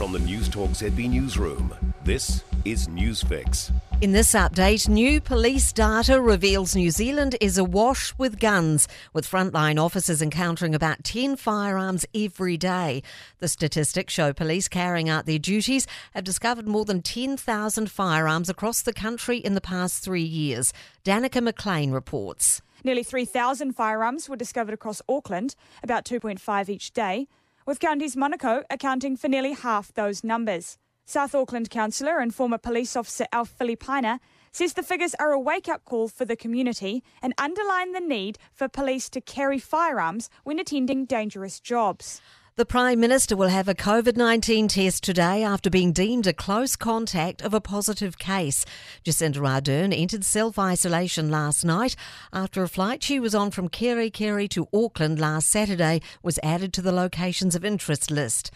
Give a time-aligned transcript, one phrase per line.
[0.00, 3.70] From the News Newstalk ZB Newsroom, this is Newsfix.
[4.00, 9.78] In this update, new police data reveals New Zealand is awash with guns, with frontline
[9.78, 13.02] officers encountering about 10 firearms every day.
[13.40, 18.80] The statistics show police carrying out their duties have discovered more than 10,000 firearms across
[18.80, 20.72] the country in the past three years.
[21.04, 22.62] Danica McLean reports.
[22.82, 27.28] Nearly 3,000 firearms were discovered across Auckland, about 2.5 each day,
[27.66, 30.78] with Counties Manukau accounting for nearly half those numbers.
[31.04, 34.20] South Auckland councillor and former police officer Alf Filipaina
[34.52, 38.38] says the figures are a wake up call for the community and underline the need
[38.52, 42.20] for police to carry firearms when attending dangerous jobs.
[42.60, 46.76] The Prime Minister will have a COVID 19 test today after being deemed a close
[46.76, 48.66] contact of a positive case.
[49.02, 51.96] Jacinda Ardern entered self isolation last night
[52.34, 56.82] after a flight she was on from Kerikeri to Auckland last Saturday was added to
[56.82, 58.50] the locations of interest list.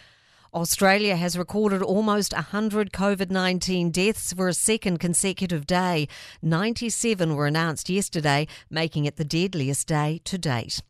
[0.52, 6.08] Australia has recorded almost 100 COVID 19 deaths for a second consecutive day.
[6.42, 10.82] 97 were announced yesterday, making it the deadliest day to date.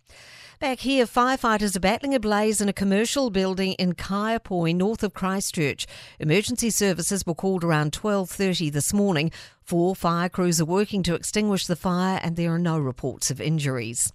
[0.60, 5.12] Back here, firefighters are battling a blaze in a commercial building in Kaiapoi, north of
[5.12, 5.84] Christchurch.
[6.20, 9.32] Emergency services were called around 12:30 this morning.
[9.64, 13.40] Four fire crews are working to extinguish the fire and there are no reports of
[13.40, 14.12] injuries.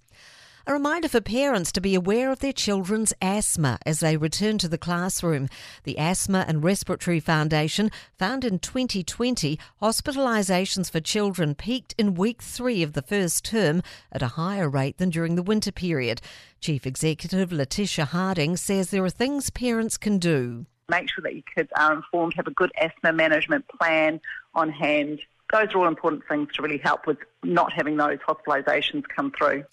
[0.66, 4.68] A reminder for parents to be aware of their children's asthma as they return to
[4.68, 5.48] the classroom.
[5.84, 12.82] The Asthma and Respiratory Foundation found in 2020 hospitalisations for children peaked in week three
[12.82, 16.20] of the first term at a higher rate than during the winter period.
[16.60, 20.66] Chief Executive Letitia Harding says there are things parents can do.
[20.90, 24.20] Make sure that your kids are informed, have a good asthma management plan
[24.54, 25.20] on hand.
[25.50, 29.64] Those are all important things to really help with not having those hospitalisations come through.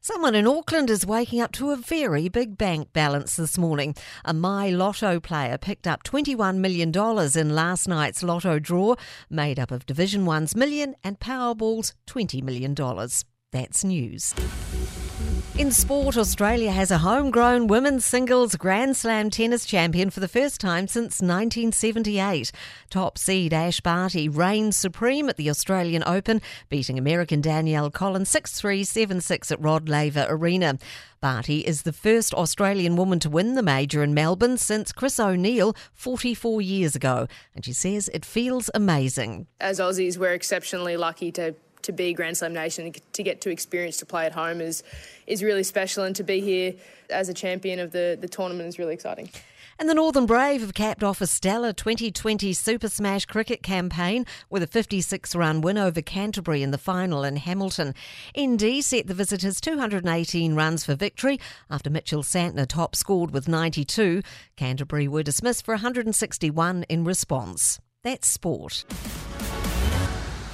[0.00, 3.94] Someone in Auckland is waking up to a very big bank balance this morning.
[4.24, 6.92] A My Lotto player picked up $21 million
[7.36, 8.94] in last night's lotto draw,
[9.30, 12.74] made up of Division 1's million and Powerball's $20 million.
[13.52, 14.34] That's news.
[15.58, 20.60] In sport, Australia has a homegrown women's singles Grand Slam tennis champion for the first
[20.60, 22.52] time since 1978.
[22.90, 28.52] Top seed Ash Barty reigns supreme at the Australian Open, beating American Danielle Collins 6
[28.60, 30.78] 3 7 6 at Rod Laver Arena.
[31.22, 35.74] Barty is the first Australian woman to win the major in Melbourne since Chris O'Neill
[35.94, 39.46] 44 years ago, and she says it feels amazing.
[39.58, 41.54] As Aussies, we're exceptionally lucky to
[41.86, 44.82] to be Grand Slam Nation to get to experience to play at home is
[45.26, 46.74] is really special, and to be here
[47.10, 49.30] as a champion of the the tournament is really exciting.
[49.78, 54.62] And the Northern Brave have capped off a stellar 2020 Super Smash cricket campaign with
[54.62, 57.94] a 56 run win over Canterbury in the final in Hamilton.
[58.38, 64.22] ND set the visitors 218 runs for victory after Mitchell Santner top scored with 92.
[64.56, 67.78] Canterbury were dismissed for 161 in response.
[68.02, 68.86] That's sport.